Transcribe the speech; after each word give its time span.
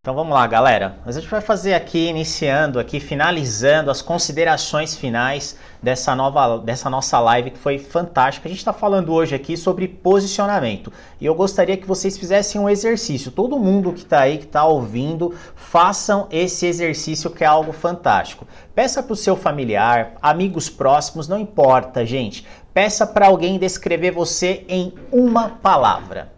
Então 0.00 0.14
vamos 0.14 0.32
lá, 0.32 0.46
galera. 0.46 0.96
A 1.04 1.10
gente 1.10 1.28
vai 1.28 1.40
fazer 1.40 1.74
aqui, 1.74 2.06
iniciando 2.06 2.78
aqui, 2.78 3.00
finalizando 3.00 3.90
as 3.90 4.00
considerações 4.00 4.94
finais 4.94 5.58
dessa 5.82 6.14
nova, 6.14 6.60
dessa 6.60 6.88
nossa 6.88 7.18
live 7.18 7.50
que 7.50 7.58
foi 7.58 7.78
fantástica. 7.78 8.46
A 8.46 8.48
gente 8.48 8.60
está 8.60 8.72
falando 8.72 9.12
hoje 9.12 9.34
aqui 9.34 9.56
sobre 9.56 9.88
posicionamento 9.88 10.92
e 11.20 11.26
eu 11.26 11.34
gostaria 11.34 11.76
que 11.76 11.86
vocês 11.86 12.16
fizessem 12.16 12.60
um 12.60 12.70
exercício. 12.70 13.32
Todo 13.32 13.58
mundo 13.58 13.92
que 13.92 14.04
está 14.04 14.20
aí, 14.20 14.38
que 14.38 14.44
está 14.44 14.64
ouvindo, 14.64 15.34
façam 15.56 16.28
esse 16.30 16.64
exercício 16.64 17.28
que 17.28 17.42
é 17.42 17.46
algo 17.46 17.72
fantástico. 17.72 18.46
Peça 18.74 19.02
para 19.02 19.12
o 19.12 19.16
seu 19.16 19.36
familiar, 19.36 20.14
amigos 20.22 20.70
próximos, 20.70 21.26
não 21.26 21.40
importa, 21.40 22.06
gente. 22.06 22.46
Peça 22.72 23.04
para 23.04 23.26
alguém 23.26 23.58
descrever 23.58 24.12
você 24.12 24.64
em 24.68 24.94
uma 25.12 25.48
palavra 25.48 26.37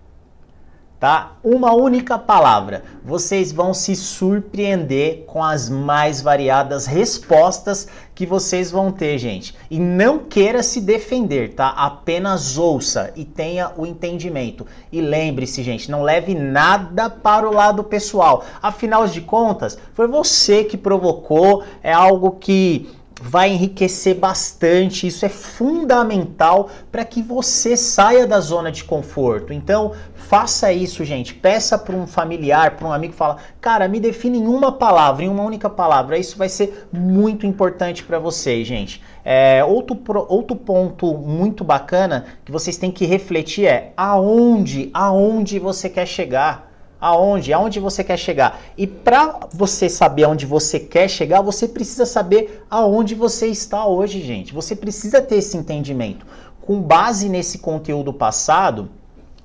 tá? 1.00 1.32
Uma 1.42 1.72
única 1.72 2.18
palavra. 2.18 2.84
Vocês 3.02 3.50
vão 3.50 3.72
se 3.72 3.96
surpreender 3.96 5.24
com 5.26 5.42
as 5.42 5.70
mais 5.70 6.20
variadas 6.20 6.86
respostas 6.86 7.88
que 8.14 8.26
vocês 8.26 8.70
vão 8.70 8.92
ter, 8.92 9.16
gente. 9.16 9.56
E 9.70 9.78
não 9.80 10.18
queira 10.18 10.62
se 10.62 10.78
defender, 10.78 11.54
tá? 11.54 11.70
Apenas 11.70 12.58
ouça 12.58 13.12
e 13.16 13.24
tenha 13.24 13.72
o 13.78 13.86
entendimento. 13.86 14.66
E 14.92 15.00
lembre-se, 15.00 15.62
gente, 15.62 15.90
não 15.90 16.02
leve 16.02 16.34
nada 16.34 17.08
para 17.08 17.48
o 17.48 17.54
lado 17.54 17.82
pessoal. 17.82 18.44
Afinal 18.62 19.08
de 19.08 19.22
contas, 19.22 19.78
foi 19.94 20.06
você 20.06 20.64
que 20.64 20.76
provocou, 20.76 21.64
é 21.82 21.94
algo 21.94 22.32
que 22.32 22.90
vai 23.20 23.50
enriquecer 23.50 24.14
bastante. 24.14 25.06
Isso 25.06 25.26
é 25.26 25.28
fundamental 25.28 26.70
para 26.90 27.04
que 27.04 27.22
você 27.22 27.76
saia 27.76 28.26
da 28.26 28.40
zona 28.40 28.72
de 28.72 28.82
conforto. 28.82 29.52
Então, 29.52 29.92
faça 30.14 30.72
isso, 30.72 31.04
gente. 31.04 31.34
Peça 31.34 31.76
para 31.76 31.94
um 31.94 32.06
familiar, 32.06 32.76
para 32.76 32.88
um 32.88 32.92
amigo, 32.92 33.12
fala: 33.12 33.36
"Cara, 33.60 33.86
me 33.88 34.00
define 34.00 34.38
em 34.38 34.46
uma 34.46 34.72
palavra, 34.72 35.24
em 35.24 35.28
uma 35.28 35.42
única 35.42 35.68
palavra". 35.68 36.16
Isso 36.16 36.38
vai 36.38 36.48
ser 36.48 36.88
muito 36.90 37.46
importante 37.46 38.02
para 38.02 38.18
vocês, 38.18 38.66
gente. 38.66 39.02
É, 39.22 39.62
outro, 39.62 39.98
outro 40.28 40.56
ponto 40.56 41.18
muito 41.18 41.62
bacana 41.62 42.24
que 42.44 42.50
vocês 42.50 42.78
têm 42.78 42.90
que 42.90 43.04
refletir 43.04 43.66
é 43.66 43.92
aonde, 43.96 44.90
aonde 44.94 45.58
você 45.58 45.90
quer 45.90 46.06
chegar 46.06 46.69
aonde, 47.00 47.52
aonde 47.52 47.80
você 47.80 48.04
quer 48.04 48.16
chegar. 48.16 48.60
E 48.76 48.86
para 48.86 49.40
você 49.52 49.88
saber 49.88 50.24
aonde 50.24 50.44
você 50.44 50.78
quer 50.78 51.08
chegar, 51.08 51.40
você 51.40 51.66
precisa 51.66 52.04
saber 52.04 52.64
aonde 52.68 53.14
você 53.14 53.46
está 53.46 53.86
hoje, 53.86 54.20
gente. 54.22 54.52
Você 54.52 54.76
precisa 54.76 55.22
ter 55.22 55.36
esse 55.36 55.56
entendimento. 55.56 56.26
Com 56.60 56.80
base 56.80 57.28
nesse 57.28 57.58
conteúdo 57.58 58.12
passado, 58.12 58.90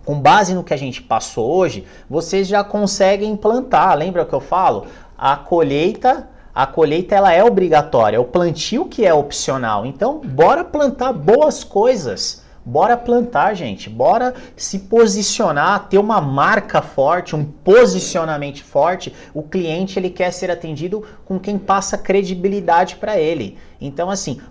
com 0.04 0.20
base 0.20 0.54
no 0.54 0.64
que 0.64 0.74
a 0.74 0.78
gente 0.78 1.02
passou 1.02 1.50
hoje, 1.52 1.86
vocês 2.10 2.48
já 2.48 2.64
conseguem 2.64 3.32
implantar. 3.32 3.98
Lembra 3.98 4.24
o 4.24 4.26
que 4.26 4.34
eu 4.34 4.42
falo? 4.42 4.86
A 5.18 5.36
colheita 5.36 6.30
a 6.56 6.66
colheita 6.66 7.14
ela 7.14 7.34
é 7.34 7.44
obrigatória, 7.44 8.22
o 8.22 8.24
plantio 8.24 8.86
que 8.86 9.06
é 9.06 9.14
opcional. 9.14 9.86
Então, 9.86 10.22
bora 10.24 10.64
plantar 10.64 11.12
boas 11.12 11.66
coisas. 11.66 12.45
Bora 12.66 12.98
plantar, 12.98 13.54
gente. 13.54 13.90
Bora 13.90 14.34
se 14.58 14.80
posicionar, 14.80 15.88
ter 15.88 16.00
uma 16.00 16.20
marca 16.20 16.82
forte, 16.82 17.36
um 17.36 17.46
posicionamento 17.46 18.64
forte. 18.64 19.14
O 19.36 19.44
cliente 19.44 20.00
ele 20.00 20.10
quer 20.10 20.32
ser 20.32 20.50
atendido 20.50 21.04
com 21.26 21.40
quem 21.40 21.60
passa 21.60 21.96
credibilidade 21.96 22.96
para 22.96 23.20
ele. 23.20 23.58
Então, 23.80 24.10
assim, 24.10 24.42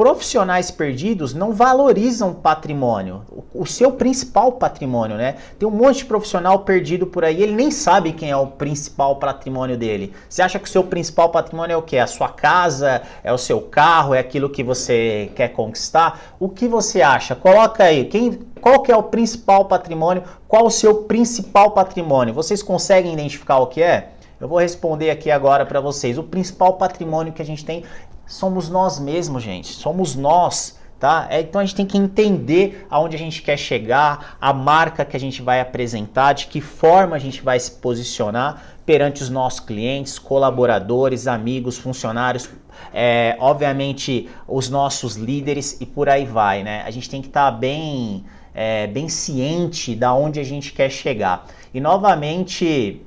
profissionais 0.00 0.70
perdidos 0.70 1.34
não 1.34 1.52
valorizam 1.52 2.32
patrimônio, 2.32 3.20
o, 3.52 3.66
seu 3.66 3.92
principal 3.92 4.52
patrimônio, 4.52 5.18
né? 5.18 5.36
Tem 5.58 5.68
um 5.68 5.70
monte 5.70 5.98
de 5.98 6.04
profissional 6.06 6.60
perdido 6.60 7.06
por 7.06 7.22
aí, 7.22 7.42
ele 7.42 7.52
nem 7.52 7.70
sabe 7.70 8.14
quem 8.14 8.30
é 8.30 8.36
o 8.36 8.46
principal 8.46 9.16
patrimônio 9.16 9.76
dele. 9.76 10.14
Você 10.26 10.40
acha 10.40 10.58
que 10.58 10.64
o 10.64 10.70
seu 10.70 10.84
principal 10.84 11.28
patrimônio 11.28 11.74
é 11.74 11.76
o 11.76 11.82
que? 11.82 11.98
A 11.98 12.06
sua 12.06 12.30
casa, 12.30 13.02
é 13.22 13.30
o 13.30 13.36
seu 13.36 13.60
carro, 13.60 14.14
é 14.14 14.20
aquilo 14.20 14.48
que 14.48 14.64
você 14.64 15.30
quer 15.34 15.48
conquistar? 15.48 16.18
O 16.40 16.48
que 16.48 16.66
você 16.66 17.02
acha? 17.02 17.36
Coloca 17.36 17.84
aí, 17.84 18.06
quem, 18.06 18.40
qual 18.58 18.80
que 18.80 18.90
é 18.90 18.96
o 18.96 19.02
principal 19.02 19.66
patrimônio? 19.66 20.22
Qual 20.48 20.64
o 20.64 20.70
seu 20.70 21.02
principal 21.02 21.72
patrimônio? 21.72 22.32
Vocês 22.32 22.62
conseguem 22.62 23.12
identificar 23.12 23.58
o 23.58 23.66
que 23.66 23.82
é? 23.82 24.12
Eu 24.40 24.48
vou 24.48 24.58
responder 24.58 25.10
aqui 25.10 25.30
agora 25.30 25.66
para 25.66 25.82
vocês. 25.82 26.16
O 26.16 26.22
principal 26.22 26.78
patrimônio 26.78 27.34
que 27.34 27.42
a 27.42 27.44
gente 27.44 27.62
tem 27.62 27.84
somos 28.30 28.68
nós 28.68 28.98
mesmos, 28.98 29.42
gente. 29.42 29.72
Somos 29.72 30.14
nós. 30.14 30.78
Tá? 30.98 31.26
É, 31.30 31.40
então 31.40 31.62
a 31.62 31.64
gente 31.64 31.74
tem 31.74 31.86
que 31.86 31.96
entender 31.96 32.86
aonde 32.90 33.16
a 33.16 33.18
gente 33.18 33.40
quer 33.40 33.56
chegar, 33.56 34.36
a 34.38 34.52
marca 34.52 35.02
que 35.02 35.16
a 35.16 35.20
gente 35.20 35.40
vai 35.40 35.58
apresentar, 35.58 36.34
de 36.34 36.46
que 36.46 36.60
forma 36.60 37.16
a 37.16 37.18
gente 37.18 37.40
vai 37.40 37.58
se 37.58 37.70
posicionar 37.70 38.62
perante 38.84 39.22
os 39.22 39.30
nossos 39.30 39.60
clientes, 39.60 40.18
colaboradores, 40.18 41.26
amigos, 41.26 41.78
funcionários, 41.78 42.50
é, 42.92 43.34
obviamente 43.40 44.28
os 44.46 44.68
nossos 44.68 45.16
líderes 45.16 45.80
e 45.80 45.86
por 45.86 46.06
aí 46.06 46.26
vai, 46.26 46.62
né? 46.62 46.82
A 46.84 46.90
gente 46.90 47.08
tem 47.08 47.22
que 47.22 47.28
estar 47.28 47.50
tá 47.50 47.56
bem, 47.56 48.22
é, 48.52 48.86
bem 48.86 49.08
ciente 49.08 49.94
da 49.94 50.12
onde 50.12 50.38
a 50.38 50.44
gente 50.44 50.70
quer 50.70 50.90
chegar. 50.90 51.46
E 51.72 51.80
novamente 51.80 53.00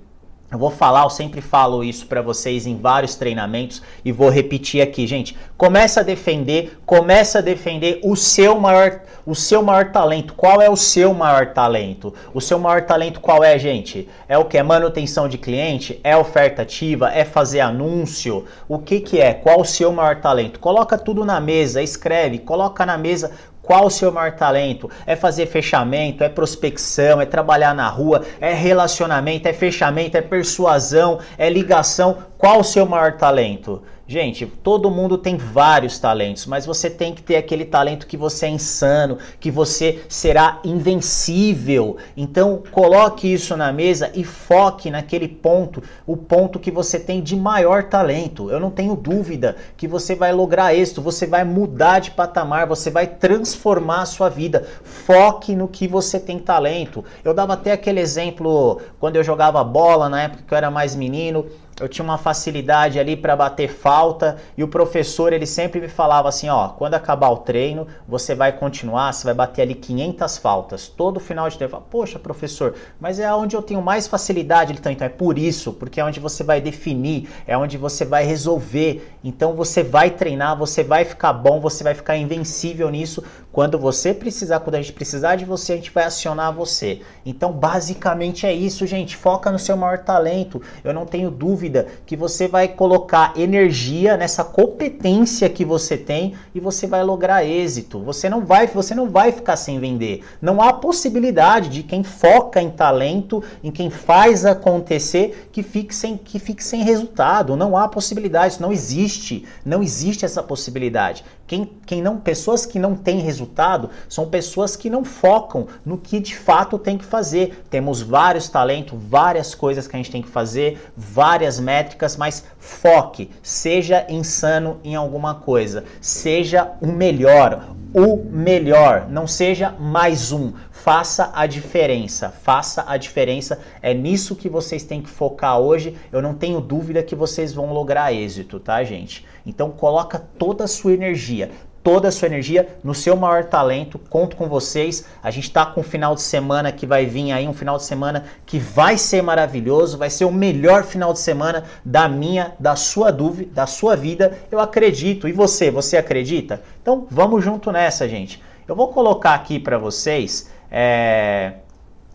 eu 0.53 0.59
vou 0.59 0.69
falar, 0.69 1.02
eu 1.02 1.09
sempre 1.09 1.41
falo 1.41 1.84
isso 1.84 2.06
para 2.06 2.22
vocês 2.22 2.68
em 2.68 2.78
vários 2.78 3.16
treinamentos 3.16 3.81
e 4.06 4.12
vou 4.12 4.30
repetir 4.30 4.84
aqui, 4.84 5.08
gente. 5.08 5.36
Começa 5.58 6.02
a 6.02 6.03
defender, 6.03 6.78
começa 6.86 7.40
a 7.40 7.41
defender 7.41 8.00
o 8.03 8.16
seu 8.16 8.59
maior, 8.59 9.02
o 9.25 9.34
seu 9.34 9.63
maior 9.63 9.92
talento. 9.92 10.36
Qual 10.36 10.62
é 10.62 10.69
o 10.69 10.75
seu 10.75 11.12
maior 11.12 11.53
talento? 11.53 12.13
O 12.36 12.40
seu 12.40 12.59
maior 12.59 12.84
talento 12.84 13.19
qual 13.19 13.44
é, 13.44 13.58
gente? 13.58 14.08
É 14.28 14.38
o 14.38 14.46
que 14.46 14.56
é 14.56 14.62
manutenção 14.62 15.28
de 15.28 15.40
cliente? 15.40 16.00
É 16.03 16.16
oferta 16.16 16.62
ativa? 16.62 17.12
É 17.12 17.25
fazer 17.25 17.62
anúncio? 17.62 18.46
O 18.69 18.78
que 18.78 19.00
que 19.00 19.19
é? 19.19 19.34
Qual 19.34 19.62
o 19.62 19.66
seu 19.66 19.92
maior 19.92 20.22
talento? 20.22 20.59
Coloca 20.59 21.00
tudo 21.00 21.25
na 21.25 21.42
mesa, 21.42 21.81
escreve, 21.81 22.38
coloca 22.38 22.86
na 22.86 22.96
mesa 22.96 23.31
qual 23.63 23.85
o 23.85 23.90
seu 23.90 24.12
maior 24.12 24.34
talento? 24.34 24.91
É 25.06 25.16
fazer 25.16 25.46
fechamento, 25.46 26.22
é 26.22 26.28
prospecção, 26.28 27.22
é 27.22 27.25
trabalhar 27.25 27.74
na 27.74 27.88
rua, 27.88 28.22
é 28.41 28.53
relacionamento, 28.53 29.47
é 29.47 29.53
fechamento, 29.53 30.18
é 30.18 30.22
persuasão, 30.22 31.19
é 31.38 31.50
ligação. 31.50 32.18
Qual 32.44 32.59
o 32.59 32.64
seu 32.66 32.86
maior 32.86 33.14
talento? 33.14 33.81
Gente, 34.06 34.46
todo 34.46 34.92
mundo 34.92 35.18
tem 35.18 35.38
vários 35.38 35.98
talentos, 35.98 36.46
mas 36.46 36.66
você 36.66 36.90
tem 36.90 37.14
que 37.14 37.24
ter 37.24 37.38
aquele 37.38 37.64
talento 37.64 38.06
que 38.06 38.18
você 38.18 38.48
é 38.48 38.50
insano, 38.50 39.18
que 39.40 39.50
você 39.50 40.04
será 40.09 40.59
invencível. 40.62 41.96
Então, 42.18 42.62
coloque 42.70 43.31
isso 43.31 43.56
na 43.56 43.72
mesa 43.72 44.12
e 44.14 44.26
foque 44.26 44.92
naquele 44.92 45.30
ponto, 45.30 45.81
o 46.06 46.18
ponto 46.18 46.59
que 46.59 46.70
você 46.70 47.00
tem 47.00 47.22
de 47.22 47.34
maior 47.34 47.86
talento. 47.86 48.52
Eu 48.52 48.60
não 48.60 48.70
tenho 48.70 48.94
dúvida 48.94 49.56
que 49.78 49.88
você 49.88 50.14
vai 50.14 50.34
lograr 50.34 50.75
êxito, 50.75 51.02
você 51.02 51.25
vai 51.25 51.46
mudar 51.46 52.00
de 52.00 52.12
patamar, 52.12 52.68
você 52.68 52.92
vai 52.92 53.08
transformar 53.08 54.02
a 54.02 54.06
sua 54.06 54.28
vida. 54.28 54.68
Foque 54.84 55.56
no 55.56 55.70
que 55.70 55.88
você 55.88 56.20
tem 56.20 56.40
talento. 56.40 57.06
Eu 57.24 57.34
dava 57.34 57.54
até 57.54 57.72
aquele 57.72 58.02
exemplo 58.02 58.81
quando 59.00 59.16
eu 59.16 59.24
jogava 59.24 59.64
bola, 59.64 60.10
na 60.10 60.24
época 60.24 60.44
que 60.46 60.54
eu 60.54 60.58
era 60.58 60.70
mais 60.70 60.94
menino 60.94 61.46
eu 61.79 61.88
tinha 61.88 62.03
uma 62.03 62.17
facilidade 62.17 63.00
ali 63.00 63.16
para 63.16 63.35
bater 63.35 63.69
falta 63.69 64.38
e 64.57 64.63
o 64.63 64.67
professor 64.67 65.34
ele 65.34 65.45
sempre 65.45 65.81
me 65.81 65.88
falava 65.88 66.29
assim, 66.29 66.50
ó, 66.50 66.69
quando 66.69 66.94
acabar 66.94 67.29
o 67.29 67.38
treino, 67.38 67.88
você 68.07 68.35
vai 68.35 68.51
continuar, 68.51 69.11
você 69.11 69.25
vai 69.25 69.34
bater 69.34 69.63
ali 69.63 69.75
500 69.75 70.38
faltas 70.38 70.88
todo 70.88 71.19
final 71.19 71.50
de 71.50 71.57
treino. 71.57 71.83
Poxa, 71.89 72.19
professor, 72.19 72.75
mas 73.00 73.19
é 73.19 73.33
onde 73.33 73.56
eu 73.56 73.62
tenho 73.62 73.81
mais 73.81 74.07
facilidade, 74.07 74.73
então, 74.73 74.91
então 74.91 75.06
é 75.06 75.09
por 75.09 75.38
isso, 75.38 75.73
porque 75.73 76.00
é 76.00 76.06
onde 76.06 76.19
você 76.19 76.44
vai 76.44 76.62
definir, 76.62 77.29
é 77.47 77.57
onde 77.57 77.78
você 77.78 78.06
vai 78.06 78.23
resolver. 78.23 79.17
Então 79.23 79.53
você 79.53 79.81
vai 79.83 80.09
treinar, 80.09 80.57
você 80.57 80.83
vai 80.83 81.06
ficar 81.06 81.33
bom, 81.33 81.59
você 81.59 81.83
vai 81.83 81.94
ficar 81.94 82.17
invencível 82.17 82.89
nisso. 82.89 83.23
Quando 83.53 83.78
você 83.78 84.16
precisar, 84.16 84.62
quando 84.62 84.78
a 84.78 84.81
gente 84.81 84.94
precisar 84.94 85.36
de 85.36 85.46
você, 85.46 85.74
a 85.74 85.75
gente 85.75 85.91
vai 85.91 86.06
acionar 86.06 86.52
você. 86.52 87.02
Então, 87.24 87.52
basicamente 87.52 88.47
é 88.47 88.52
isso, 88.52 88.88
gente. 88.88 89.16
Foca 89.16 89.52
no 89.52 89.59
seu 89.59 89.78
maior 89.78 90.00
talento. 90.00 90.59
Eu 90.84 90.91
não 90.91 91.06
tenho 91.06 91.30
dúvida 91.30 91.86
que 92.04 92.18
você 92.18 92.48
vai 92.48 92.68
colocar 92.68 93.31
energia 93.38 94.18
nessa 94.18 94.44
competência 94.44 95.48
que 95.48 95.63
você 95.63 95.95
tem 95.95 96.33
e 96.56 96.60
você 96.60 96.88
vai 96.88 97.04
lograr 97.04 97.45
êxito. 97.45 98.00
Você 98.00 98.27
não 98.27 98.44
vai, 98.44 98.66
você 98.66 98.95
não 98.95 99.07
vai 99.07 99.31
ficar 99.31 99.56
sem 99.56 99.80
vender. 99.80 100.25
Não 100.42 100.60
há 100.60 100.74
possibilidade 100.74 101.69
de 101.69 101.83
quem 101.83 102.04
foca 102.04 102.60
em 102.60 102.72
talento, 102.72 103.44
em 103.63 103.69
quem 103.69 103.92
faz 103.92 104.48
acontecer, 104.48 105.50
que 105.51 105.62
fique 105.62 105.94
sem, 105.94 106.18
que 106.18 106.39
fique 106.39 106.63
sem 106.63 106.81
resultado. 106.81 107.56
Não 107.56 107.77
há 107.77 107.88
possibilidade, 107.88 108.54
isso 108.54 108.63
não 108.63 108.74
existe. 108.74 109.45
Não 109.63 109.83
existe 109.83 110.25
essa 110.25 110.42
possibilidade. 110.42 111.24
Quem, 111.45 111.69
quem 111.86 112.01
não, 112.01 112.18
pessoas 112.18 112.66
que 112.66 112.80
não 112.80 112.95
têm 112.95 113.19
resultado 113.19 113.90
são 114.07 114.30
pessoas 114.30 114.75
que 114.78 114.90
não 114.90 115.04
focam 115.04 115.68
no 115.86 115.98
que 115.98 116.19
de 116.19 116.36
fato 116.36 116.80
tem 116.80 116.98
que 116.98 117.04
fazer. 117.04 117.63
Temos 117.69 118.01
vários 118.01 118.48
talentos, 118.48 118.98
várias 118.98 119.54
coisas 119.54 119.86
que 119.86 119.95
a 119.95 120.00
gente 120.00 120.12
tem 120.12 120.22
que 120.22 120.30
fazer, 120.30 120.92
várias 120.95 121.60
métricas, 121.60 122.16
mas 122.16 122.45
foque, 122.57 123.30
seja 123.42 124.06
insano 124.10 124.80
em 124.84 124.95
alguma 124.95 125.36
coisa, 125.36 125.84
seja 126.00 126.72
o 126.81 126.88
melhor, 126.88 127.75
o 127.94 128.18
melhor, 128.18 129.07
não 129.10 129.28
seja 129.28 129.72
mais 129.80 130.31
um. 130.31 130.54
Faça 130.83 131.31
a 131.33 131.47
diferença, 131.47 132.30
faça 132.30 132.83
a 132.85 132.97
diferença. 132.97 133.57
É 133.81 133.94
nisso 133.94 134.35
que 134.35 134.50
vocês 134.50 134.83
têm 134.83 135.01
que 135.01 135.09
focar 135.09 135.57
hoje. 135.57 135.95
Eu 136.12 136.21
não 136.21 136.33
tenho 136.33 136.59
dúvida 136.59 137.01
que 137.01 137.15
vocês 137.15 137.53
vão 137.53 137.71
lograr 137.71 138.12
êxito, 138.12 138.59
tá, 138.59 138.83
gente? 138.83 139.25
Então 139.45 139.71
coloca 139.71 140.19
toda 140.38 140.65
a 140.65 140.68
sua 140.68 140.91
energia, 140.91 141.51
toda 141.81 142.09
a 142.09 142.12
sua 142.12 142.25
energia 142.25 142.68
no 142.83 142.94
seu 142.94 143.15
maior 143.15 143.45
talento. 143.45 143.97
Conto 143.97 144.35
com 144.35 144.50
vocês. 144.50 145.06
A 145.24 145.31
gente 145.31 145.45
está 145.45 145.65
com 145.65 145.80
um 145.80 145.85
final 145.85 146.15
de 146.15 146.21
semana 146.21 146.69
que 146.69 146.86
vai 146.86 147.06
vir 147.06 147.31
aí, 147.31 147.47
um 147.47 147.53
final 147.53 147.77
de 147.77 147.83
semana 147.83 148.25
que 148.45 148.59
vai 148.59 148.97
ser 148.97 149.21
maravilhoso, 149.21 149.97
vai 149.97 150.09
ser 150.09 150.25
o 150.25 150.33
melhor 150.33 150.83
final 150.83 151.13
de 151.13 151.19
semana 151.19 151.63
da 151.86 152.09
minha, 152.09 152.56
da 152.59 152.75
sua 152.75 153.09
dúvida, 153.09 153.53
da 153.53 153.65
sua 153.65 153.95
vida. 153.95 154.38
Eu 154.51 154.59
acredito. 154.59 155.29
E 155.29 155.31
você, 155.31 155.71
você 155.71 155.95
acredita? 155.95 156.62
Então 156.81 157.07
vamos 157.09 157.41
junto 157.41 157.71
nessa, 157.71 158.06
gente. 158.06 158.44
Eu 158.68 158.75
vou 158.75 158.89
colocar 158.89 159.33
aqui 159.33 159.59
para 159.59 159.77
vocês 159.77 160.51
é, 160.74 161.54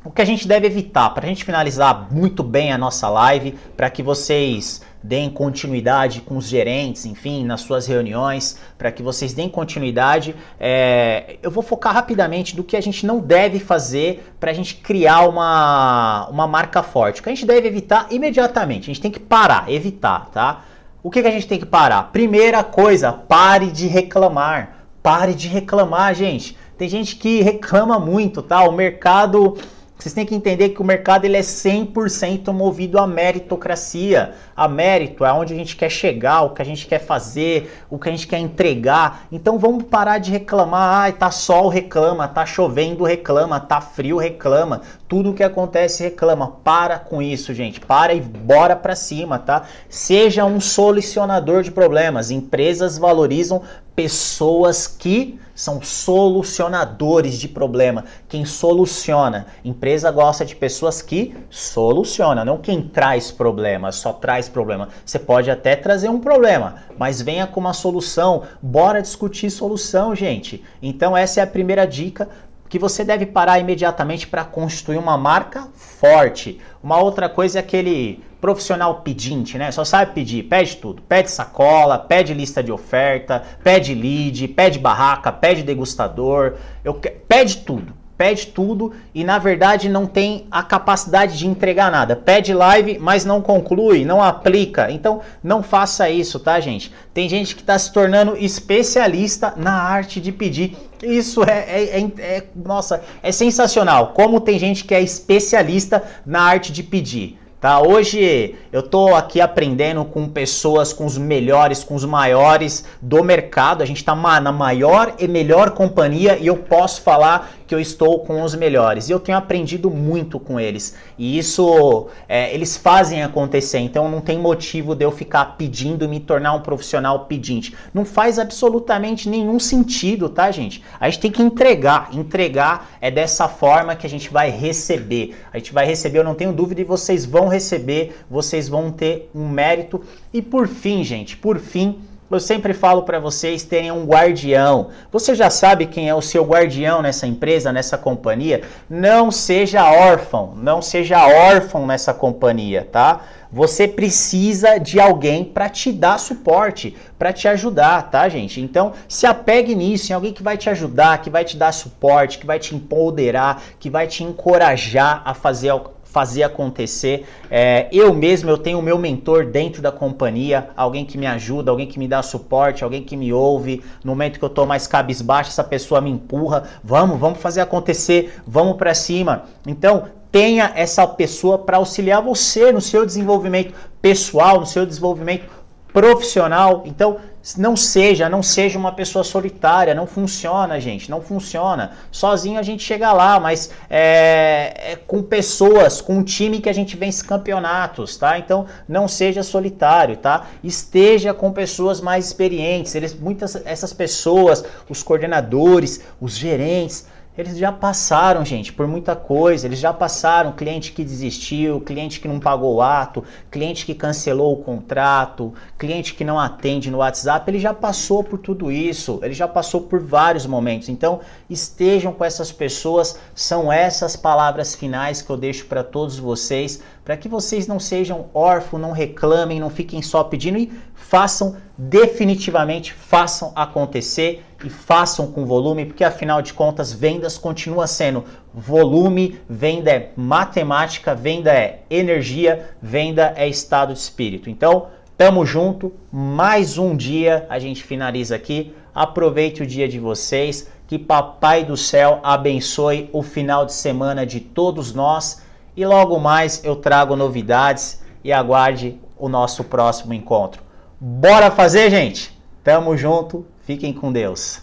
o 0.04 0.10
que 0.10 0.20
a 0.20 0.24
gente 0.24 0.48
deve 0.48 0.66
evitar 0.66 1.10
para 1.10 1.24
a 1.24 1.28
gente 1.28 1.44
finalizar 1.44 2.08
muito 2.10 2.42
bem 2.42 2.72
a 2.72 2.78
nossa 2.78 3.08
live, 3.08 3.52
para 3.76 3.88
que 3.88 4.02
vocês 4.02 4.82
deem 5.00 5.30
continuidade 5.30 6.20
com 6.22 6.36
os 6.36 6.48
gerentes, 6.48 7.06
enfim, 7.06 7.44
nas 7.44 7.60
suas 7.60 7.86
reuniões, 7.86 8.58
para 8.76 8.90
que 8.90 9.00
vocês 9.00 9.32
deem 9.32 9.48
continuidade. 9.48 10.34
É, 10.58 11.36
eu 11.40 11.52
vou 11.52 11.62
focar 11.62 11.94
rapidamente 11.94 12.56
do 12.56 12.64
que 12.64 12.76
a 12.76 12.80
gente 12.80 13.06
não 13.06 13.20
deve 13.20 13.60
fazer 13.60 14.32
para 14.40 14.50
a 14.50 14.54
gente 14.54 14.76
criar 14.76 15.28
uma, 15.28 16.26
uma 16.28 16.48
marca 16.48 16.82
forte. 16.82 17.20
O 17.20 17.22
que 17.22 17.28
a 17.28 17.34
gente 17.34 17.46
deve 17.46 17.68
evitar 17.68 18.08
imediatamente, 18.10 18.84
a 18.84 18.94
gente 18.94 19.00
tem 19.00 19.10
que 19.10 19.20
parar, 19.20 19.70
evitar, 19.70 20.30
tá? 20.32 20.64
O 21.00 21.10
que, 21.10 21.22
que 21.22 21.28
a 21.28 21.30
gente 21.30 21.46
tem 21.46 21.60
que 21.60 21.66
parar? 21.66 22.10
Primeira 22.10 22.64
coisa, 22.64 23.12
pare 23.12 23.70
de 23.70 23.86
reclamar. 23.86 24.77
Pare 25.08 25.32
de 25.32 25.48
reclamar, 25.48 26.14
gente. 26.14 26.54
Tem 26.76 26.86
gente 26.86 27.16
que 27.16 27.40
reclama 27.40 27.98
muito, 27.98 28.42
tá? 28.42 28.62
O 28.68 28.72
mercado 28.72 29.56
vocês 29.98 30.14
têm 30.14 30.24
que 30.24 30.34
entender 30.34 30.68
que 30.68 30.80
o 30.80 30.84
mercado 30.84 31.24
ele 31.24 31.36
é 31.36 31.40
100% 31.40 32.52
movido 32.52 33.00
à 33.00 33.06
meritocracia. 33.06 34.32
A 34.54 34.68
mérito 34.68 35.24
é 35.24 35.32
onde 35.32 35.52
a 35.52 35.56
gente 35.56 35.76
quer 35.76 35.90
chegar, 35.90 36.42
o 36.42 36.50
que 36.50 36.62
a 36.62 36.64
gente 36.64 36.86
quer 36.86 37.00
fazer, 37.00 37.84
o 37.90 37.98
que 37.98 38.08
a 38.08 38.12
gente 38.12 38.28
quer 38.28 38.38
entregar. 38.38 39.26
Então 39.32 39.58
vamos 39.58 39.84
parar 39.84 40.18
de 40.18 40.30
reclamar. 40.30 41.00
Ai, 41.00 41.12
tá 41.14 41.32
sol, 41.32 41.68
reclama, 41.68 42.28
tá 42.28 42.46
chovendo, 42.46 43.02
reclama, 43.02 43.58
tá 43.58 43.80
frio, 43.80 44.18
reclama. 44.18 44.82
Tudo 45.08 45.34
que 45.34 45.42
acontece 45.42 46.04
reclama. 46.04 46.58
Para 46.62 47.00
com 47.00 47.20
isso, 47.20 47.52
gente. 47.52 47.80
Para 47.80 48.14
e 48.14 48.20
bora 48.20 48.76
para 48.76 48.94
cima, 48.94 49.36
tá? 49.36 49.64
Seja 49.88 50.44
um 50.44 50.60
solucionador 50.60 51.64
de 51.64 51.72
problemas. 51.72 52.30
Empresas 52.30 52.98
valorizam 52.98 53.62
pessoas 53.98 54.86
que 54.86 55.40
são 55.52 55.82
solucionadores 55.82 57.36
de 57.36 57.48
problema. 57.48 58.04
Quem 58.28 58.44
soluciona. 58.44 59.48
Empresa 59.64 60.08
gosta 60.12 60.44
de 60.44 60.54
pessoas 60.54 61.02
que 61.02 61.34
solucionam, 61.50 62.44
não 62.44 62.58
quem 62.58 62.80
traz 62.80 63.32
problema, 63.32 63.90
só 63.90 64.12
traz 64.12 64.48
problema. 64.48 64.88
Você 65.04 65.18
pode 65.18 65.50
até 65.50 65.74
trazer 65.74 66.08
um 66.08 66.20
problema, 66.20 66.76
mas 66.96 67.20
venha 67.20 67.44
com 67.44 67.58
uma 67.58 67.72
solução. 67.72 68.44
Bora 68.62 69.02
discutir 69.02 69.50
solução, 69.50 70.14
gente. 70.14 70.62
Então 70.80 71.16
essa 71.16 71.40
é 71.40 71.42
a 71.42 71.46
primeira 71.48 71.84
dica 71.84 72.28
que 72.68 72.78
você 72.78 73.02
deve 73.02 73.26
parar 73.26 73.58
imediatamente 73.58 74.28
para 74.28 74.44
construir 74.44 74.98
uma 74.98 75.18
marca 75.18 75.66
forte. 75.74 76.60
Uma 76.80 77.00
outra 77.00 77.28
coisa 77.28 77.58
é 77.58 77.60
aquele 77.60 78.22
profissional 78.40 79.00
pedinte, 79.02 79.58
né? 79.58 79.70
Só 79.70 79.84
sabe 79.84 80.12
pedir, 80.12 80.44
pede 80.44 80.76
tudo. 80.76 81.02
Pede 81.02 81.30
sacola, 81.30 81.98
pede 81.98 82.34
lista 82.34 82.62
de 82.62 82.72
oferta, 82.72 83.42
pede 83.62 83.94
lead, 83.94 84.48
pede 84.48 84.78
barraca, 84.78 85.32
pede 85.32 85.62
degustador, 85.62 86.54
eu, 86.84 86.94
pede 86.94 87.58
tudo 87.58 87.98
pede 88.18 88.48
tudo 88.48 88.92
e 89.14 89.22
na 89.22 89.38
verdade 89.38 89.88
não 89.88 90.04
tem 90.04 90.48
a 90.50 90.60
capacidade 90.64 91.38
de 91.38 91.46
entregar 91.46 91.90
nada. 91.90 92.16
Pede 92.16 92.52
live, 92.52 92.98
mas 92.98 93.24
não 93.24 93.40
conclui, 93.40 94.04
não 94.04 94.20
aplica. 94.20 94.90
Então 94.90 95.20
não 95.42 95.62
faça 95.62 96.10
isso, 96.10 96.40
tá, 96.40 96.58
gente? 96.58 96.92
Tem 97.14 97.28
gente 97.28 97.54
que 97.54 97.62
está 97.62 97.78
se 97.78 97.92
tornando 97.92 98.36
especialista 98.36 99.54
na 99.56 99.72
arte 99.72 100.20
de 100.20 100.32
pedir. 100.32 100.76
Isso 101.00 101.44
é, 101.44 101.58
é, 101.68 102.00
é, 102.00 102.10
é, 102.18 102.44
nossa, 102.56 103.00
é 103.22 103.30
sensacional. 103.30 104.08
Como 104.08 104.40
tem 104.40 104.58
gente 104.58 104.82
que 104.84 104.94
é 104.94 105.00
especialista 105.00 106.02
na 106.26 106.42
arte 106.42 106.72
de 106.72 106.82
pedir. 106.82 107.37
Tá? 107.60 107.80
Hoje 107.80 108.54
eu 108.70 108.84
tô 108.84 109.16
aqui 109.16 109.40
aprendendo 109.40 110.04
com 110.04 110.28
pessoas, 110.28 110.92
com 110.92 111.04
os 111.04 111.18
melhores, 111.18 111.82
com 111.82 111.96
os 111.96 112.04
maiores 112.04 112.84
do 113.02 113.24
mercado. 113.24 113.82
A 113.82 113.86
gente 113.86 113.96
está 113.96 114.14
na 114.14 114.52
maior 114.52 115.14
e 115.18 115.26
melhor 115.26 115.70
companhia 115.70 116.38
e 116.38 116.46
eu 116.46 116.56
posso 116.56 117.02
falar 117.02 117.50
que 117.68 117.74
eu 117.74 117.78
estou 117.78 118.20
com 118.20 118.42
os 118.42 118.54
melhores. 118.54 119.08
E 119.08 119.12
eu 119.12 119.20
tenho 119.20 119.36
aprendido 119.36 119.90
muito 119.90 120.40
com 120.40 120.58
eles. 120.58 120.96
E 121.18 121.38
isso 121.38 122.08
é, 122.26 122.52
eles 122.54 122.78
fazem 122.78 123.22
acontecer. 123.22 123.78
Então 123.78 124.10
não 124.10 124.22
tem 124.22 124.38
motivo 124.38 124.94
de 124.94 125.04
eu 125.04 125.12
ficar 125.12 125.56
pedindo 125.58 126.08
me 126.08 126.18
tornar 126.18 126.54
um 126.54 126.62
profissional 126.62 127.26
pedinte. 127.26 127.76
Não 127.92 128.06
faz 128.06 128.38
absolutamente 128.38 129.28
nenhum 129.28 129.60
sentido, 129.60 130.30
tá, 130.30 130.50
gente? 130.50 130.82
A 130.98 131.10
gente 131.10 131.20
tem 131.20 131.30
que 131.30 131.42
entregar. 131.42 132.08
Entregar 132.14 132.88
é 133.02 133.10
dessa 133.10 133.46
forma 133.46 133.94
que 133.94 134.06
a 134.06 134.10
gente 134.10 134.30
vai 134.30 134.50
receber. 134.50 135.36
A 135.52 135.58
gente 135.58 135.72
vai 135.72 135.84
receber, 135.84 136.20
eu 136.20 136.24
não 136.24 136.34
tenho 136.34 136.54
dúvida, 136.54 136.80
e 136.80 136.84
vocês 136.84 137.26
vão 137.26 137.48
receber, 137.48 138.16
vocês 138.30 138.66
vão 138.66 138.90
ter 138.90 139.30
um 139.34 139.46
mérito. 139.46 140.00
E 140.32 140.40
por 140.40 140.66
fim, 140.66 141.04
gente, 141.04 141.36
por 141.36 141.58
fim, 141.58 141.98
eu 142.30 142.40
sempre 142.40 142.74
falo 142.74 143.02
para 143.02 143.18
vocês 143.18 143.64
terem 143.64 143.90
um 143.90 144.04
guardião. 144.04 144.88
Você 145.10 145.34
já 145.34 145.48
sabe 145.48 145.86
quem 145.86 146.08
é 146.08 146.14
o 146.14 146.20
seu 146.20 146.44
guardião 146.44 147.00
nessa 147.00 147.26
empresa, 147.26 147.72
nessa 147.72 147.96
companhia? 147.96 148.62
Não 148.88 149.30
seja 149.30 149.90
órfão, 149.90 150.52
não 150.54 150.82
seja 150.82 151.26
órfão 151.26 151.86
nessa 151.86 152.12
companhia, 152.12 152.86
tá? 152.90 153.22
Você 153.50 153.88
precisa 153.88 154.76
de 154.76 155.00
alguém 155.00 155.42
para 155.42 155.70
te 155.70 155.90
dar 155.90 156.18
suporte, 156.18 156.94
para 157.18 157.32
te 157.32 157.48
ajudar, 157.48 158.10
tá, 158.10 158.28
gente? 158.28 158.60
Então, 158.60 158.92
se 159.08 159.26
apegue 159.26 159.74
nisso, 159.74 160.12
em 160.12 160.14
alguém 160.14 160.34
que 160.34 160.42
vai 160.42 160.58
te 160.58 160.68
ajudar, 160.68 161.22
que 161.22 161.30
vai 161.30 161.44
te 161.44 161.56
dar 161.56 161.72
suporte, 161.72 162.38
que 162.38 162.46
vai 162.46 162.58
te 162.58 162.74
empoderar, 162.74 163.62
que 163.80 163.88
vai 163.88 164.06
te 164.06 164.22
encorajar 164.22 165.22
a 165.24 165.32
fazer 165.32 165.70
fazer 166.10 166.42
acontecer. 166.42 167.26
É, 167.50 167.88
eu 167.92 168.12
mesmo, 168.14 168.50
eu 168.50 168.58
tenho 168.58 168.78
o 168.78 168.82
meu 168.82 168.98
mentor 168.98 169.46
dentro 169.46 169.82
da 169.82 169.92
companhia, 169.92 170.70
alguém 170.76 171.04
que 171.04 171.18
me 171.18 171.26
ajuda, 171.26 171.70
alguém 171.70 171.86
que 171.86 171.98
me 171.98 172.08
dá 172.08 172.22
suporte, 172.22 172.82
alguém 172.82 173.02
que 173.02 173.16
me 173.16 173.32
ouve. 173.32 173.82
No 174.02 174.12
momento 174.12 174.38
que 174.38 174.44
eu 174.44 174.48
tô 174.48 174.64
mais 174.64 174.86
cabisbaixo, 174.86 175.50
essa 175.50 175.64
pessoa 175.64 176.00
me 176.00 176.10
empurra. 176.10 176.64
Vamos, 176.82 177.18
vamos 177.18 177.40
fazer 177.40 177.60
acontecer, 177.60 178.40
vamos 178.46 178.76
para 178.76 178.94
cima. 178.94 179.44
Então, 179.66 180.04
tenha 180.32 180.72
essa 180.74 181.06
pessoa 181.06 181.58
para 181.58 181.76
auxiliar 181.76 182.22
você 182.22 182.72
no 182.72 182.80
seu 182.80 183.04
desenvolvimento 183.04 183.74
pessoal, 184.00 184.60
no 184.60 184.66
seu 184.66 184.84
desenvolvimento 184.86 185.44
profissional. 185.92 186.82
Então, 186.86 187.18
não 187.56 187.76
seja, 187.76 188.28
não 188.28 188.42
seja 188.42 188.78
uma 188.78 188.92
pessoa 188.92 189.24
solitária, 189.24 189.94
não 189.94 190.06
funciona, 190.06 190.80
gente, 190.80 191.10
não 191.10 191.20
funciona. 191.20 191.92
Sozinho 192.10 192.58
a 192.58 192.62
gente 192.62 192.82
chega 192.82 193.12
lá, 193.12 193.40
mas 193.40 193.70
é, 193.88 194.92
é, 194.92 194.96
com 194.96 195.22
pessoas, 195.22 196.00
com 196.00 196.18
um 196.18 196.22
time 196.22 196.60
que 196.60 196.68
a 196.68 196.72
gente 196.72 196.96
vence 196.96 197.24
campeonatos, 197.24 198.16
tá? 198.16 198.38
Então 198.38 198.66
não 198.88 199.08
seja 199.08 199.42
solitário, 199.42 200.16
tá? 200.16 200.46
Esteja 200.62 201.32
com 201.32 201.52
pessoas 201.52 202.00
mais 202.00 202.26
experientes. 202.26 202.94
Eles, 202.94 203.14
muitas 203.14 203.56
essas 203.64 203.92
pessoas, 203.92 204.64
os 204.88 205.02
coordenadores, 205.02 206.02
os 206.20 206.36
gerentes, 206.36 207.06
eles 207.38 207.56
já 207.56 207.70
passaram, 207.70 208.44
gente, 208.44 208.72
por 208.72 208.88
muita 208.88 209.14
coisa. 209.14 209.68
Eles 209.68 209.78
já 209.78 209.92
passaram 209.92 210.50
cliente 210.50 210.90
que 210.90 211.04
desistiu, 211.04 211.80
cliente 211.80 212.18
que 212.18 212.26
não 212.26 212.40
pagou 212.40 212.74
o 212.74 212.82
ato, 212.82 213.22
cliente 213.48 213.86
que 213.86 213.94
cancelou 213.94 214.54
o 214.54 214.64
contrato, 214.64 215.54
cliente 215.78 216.14
que 216.14 216.24
não 216.24 216.36
atende 216.36 216.90
no 216.90 216.98
WhatsApp. 216.98 217.48
Ele 217.48 217.60
já 217.60 217.72
passou 217.72 218.24
por 218.24 218.40
tudo 218.40 218.72
isso. 218.72 219.20
Ele 219.22 219.34
já 219.34 219.46
passou 219.46 219.82
por 219.82 220.00
vários 220.00 220.46
momentos. 220.46 220.88
Então, 220.88 221.20
estejam 221.48 222.12
com 222.12 222.24
essas 222.24 222.50
pessoas. 222.50 223.16
São 223.36 223.72
essas 223.72 224.16
palavras 224.16 224.74
finais 224.74 225.22
que 225.22 225.30
eu 225.30 225.36
deixo 225.36 225.66
para 225.66 225.84
todos 225.84 226.18
vocês, 226.18 226.82
para 227.04 227.16
que 227.16 227.28
vocês 227.28 227.68
não 227.68 227.78
sejam 227.78 228.26
órfãos, 228.34 228.82
não 228.82 228.90
reclamem, 228.90 229.60
não 229.60 229.70
fiquem 229.70 230.02
só 230.02 230.24
pedindo 230.24 230.58
e 230.58 230.72
façam 230.92 231.56
definitivamente, 231.78 232.92
façam 232.92 233.52
acontecer 233.54 234.44
e 234.64 234.70
façam 234.70 235.30
com 235.30 235.46
volume, 235.46 235.86
porque 235.86 236.02
afinal 236.02 236.42
de 236.42 236.52
contas, 236.52 236.92
vendas 236.92 237.38
continua 237.38 237.86
sendo 237.86 238.24
volume, 238.52 239.38
venda 239.48 239.90
é 239.90 240.10
matemática, 240.16 241.14
venda 241.14 241.52
é 241.52 241.82
energia, 241.88 242.70
venda 242.82 243.32
é 243.36 243.48
estado 243.48 243.92
de 243.92 244.00
espírito. 244.00 244.50
Então, 244.50 244.88
tamo 245.16 245.46
junto, 245.46 245.92
mais 246.10 246.76
um 246.76 246.96
dia 246.96 247.46
a 247.48 247.58
gente 247.58 247.84
finaliza 247.84 248.34
aqui. 248.34 248.74
Aproveite 248.94 249.62
o 249.62 249.66
dia 249.66 249.88
de 249.88 250.00
vocês, 250.00 250.68
que 250.88 250.98
Papai 250.98 251.64
do 251.64 251.76
Céu 251.76 252.18
abençoe 252.22 253.08
o 253.12 253.22
final 253.22 253.64
de 253.64 253.72
semana 253.72 254.26
de 254.26 254.40
todos 254.40 254.92
nós 254.92 255.42
e 255.76 255.86
logo 255.86 256.18
mais 256.18 256.64
eu 256.64 256.74
trago 256.74 257.14
novidades 257.14 258.02
e 258.24 258.32
aguarde 258.32 259.00
o 259.16 259.28
nosso 259.28 259.62
próximo 259.62 260.12
encontro. 260.12 260.62
Bora 261.00 261.52
fazer, 261.52 261.90
gente? 261.90 262.36
Tamo 262.64 262.96
junto. 262.96 263.46
Fiquem 263.68 263.92
com 263.92 264.10
Deus. 264.10 264.62